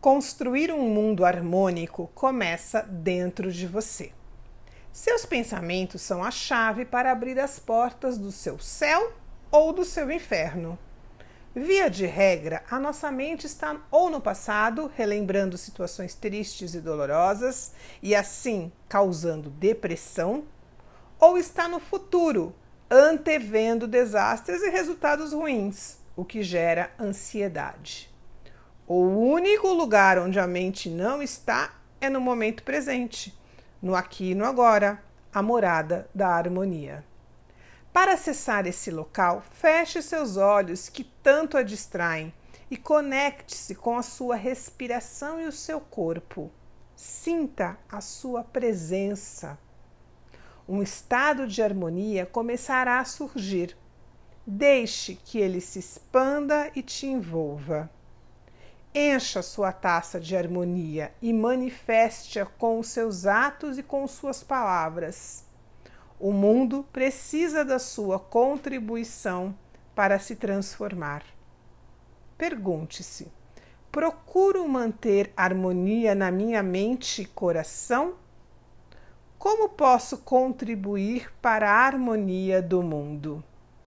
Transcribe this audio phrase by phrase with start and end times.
[0.00, 4.12] Construir um mundo harmônico começa dentro de você.
[4.92, 9.12] Seus pensamentos são a chave para abrir as portas do seu céu
[9.50, 10.78] ou do seu inferno.
[11.54, 17.72] Via de regra, a nossa mente está ou no passado, relembrando situações tristes e dolorosas
[18.02, 20.44] e assim causando depressão,
[21.18, 22.54] ou está no futuro,
[22.90, 28.14] antevendo desastres e resultados ruins, o que gera ansiedade.
[28.88, 33.36] O único lugar onde a mente não está é no momento presente,
[33.82, 35.02] no aqui e no agora,
[35.34, 37.04] a morada da harmonia.
[37.92, 42.32] Para acessar esse local, feche seus olhos que tanto a distraem
[42.70, 46.48] e conecte-se com a sua respiração e o seu corpo.
[46.94, 49.58] Sinta a sua presença.
[50.68, 53.76] Um estado de harmonia começará a surgir.
[54.46, 57.90] Deixe que ele se expanda e te envolva.
[58.98, 65.44] Encha sua taça de harmonia e manifeste-a com os seus atos e com suas palavras.
[66.18, 69.54] O mundo precisa da sua contribuição
[69.94, 71.22] para se transformar.
[72.38, 73.30] Pergunte-se:
[73.92, 78.14] procuro manter harmonia na minha mente e coração?
[79.38, 83.44] Como posso contribuir para a harmonia do mundo?